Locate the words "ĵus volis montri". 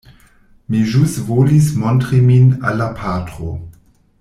0.93-2.23